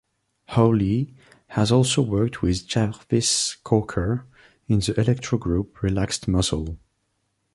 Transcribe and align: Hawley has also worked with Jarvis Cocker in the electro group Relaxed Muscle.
Hawley 0.47 1.13
has 1.49 1.71
also 1.71 2.01
worked 2.01 2.41
with 2.41 2.65
Jarvis 2.65 3.57
Cocker 3.63 4.25
in 4.67 4.79
the 4.79 4.99
electro 4.99 5.37
group 5.37 5.83
Relaxed 5.83 6.27
Muscle. 6.27 6.79